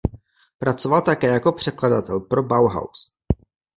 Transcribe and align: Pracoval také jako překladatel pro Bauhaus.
Pracoval 0.59 1.01
také 1.01 1.27
jako 1.27 1.51
překladatel 1.51 2.19
pro 2.19 2.43
Bauhaus. 2.43 3.13